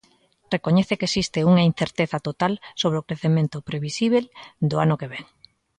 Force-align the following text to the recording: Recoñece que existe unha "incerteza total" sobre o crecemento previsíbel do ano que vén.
Recoñece 0.55 0.97
que 0.99 1.07
existe 1.09 1.47
unha 1.51 1.67
"incerteza 1.71 2.17
total" 2.27 2.53
sobre 2.81 2.97
o 2.99 3.05
crecemento 3.07 3.57
previsíbel 3.69 4.23
do 4.69 4.75
ano 4.85 4.99
que 4.99 5.11
vén. 5.13 5.25